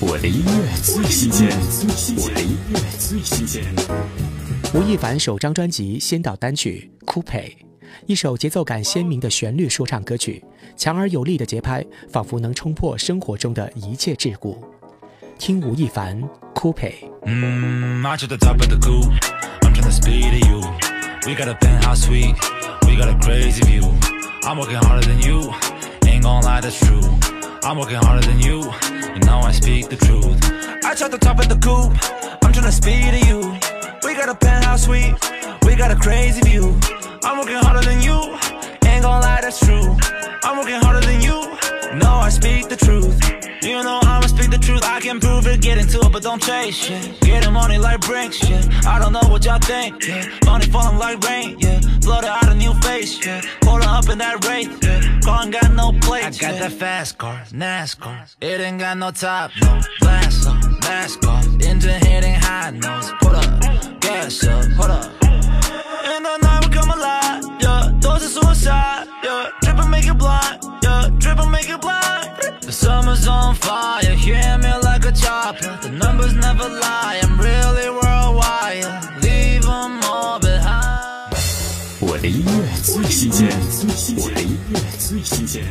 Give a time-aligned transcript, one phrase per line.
[0.00, 1.48] 我的音乐最新鲜，
[2.16, 3.64] 我的音乐最新鲜。
[4.72, 7.24] 吴亦凡首张专辑先导单曲《Coupe》，
[8.06, 10.44] 一首节奏感鲜明的旋律说唱歌曲，
[10.76, 14.56] 强而有力的节拍，仿佛能冲破生活中的一切桎梏。
[15.36, 16.22] 听吴亦凡
[16.54, 16.74] 《Coupe》。
[17.26, 19.12] Mmm, I'm to the top of the coop.
[19.62, 20.60] I'm tryna speed to you.
[21.26, 22.36] We got a penthouse suite.
[22.86, 23.82] We got a crazy view.
[24.44, 25.52] I'm working harder than you.
[26.06, 27.02] Ain't gonna lie, that's true.
[27.62, 28.62] I'm working harder than you.
[28.82, 30.38] and now I speak the truth.
[30.84, 31.92] I tried the top of the coupe.
[32.42, 33.40] I'm tryna speed to you.
[34.04, 35.14] We got a penthouse suite.
[35.64, 36.78] We got a crazy view.
[37.24, 38.18] I'm working harder than you.
[38.88, 39.96] Ain't gon' lie, that's true.
[40.42, 41.38] I'm working harder than you.
[41.98, 43.18] No, I speak the truth.
[43.62, 44.82] You know I'ma speak the truth.
[44.84, 45.60] I can prove it.
[45.60, 47.20] Get into it, but don't chase shit.
[47.20, 48.62] Getting money like bricks, yeah.
[48.86, 50.24] I don't know what y'all think, yeah.
[50.44, 51.80] Money falling like rain, yeah.
[52.00, 53.42] Flooded out a new face, yeah.
[53.60, 54.82] Pulling up in that Wraith,
[55.28, 56.42] got no plates.
[56.42, 58.36] I got that fast car, NASCAR.
[58.40, 61.62] It ain't got no top, no glass up, NASCAR.
[61.64, 63.12] Engine hitting high notes.
[63.20, 65.12] Put up, gas up, hold up.
[66.04, 67.92] And the night will come alive, yeah.
[68.00, 69.50] Those are suicide, yeah.
[69.62, 71.08] Drip and make it blind, yeah.
[71.18, 72.62] Drip and make it blind.
[72.62, 73.97] The summer's on fire,
[82.58, 83.48] 乐最新鲜，
[84.16, 85.64] 我的音乐最新鲜。